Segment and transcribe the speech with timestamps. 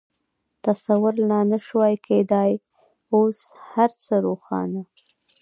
[0.65, 2.51] تصور لا نه شوای کېدای،
[3.13, 3.39] اوس
[3.71, 4.81] هر څه روښانه.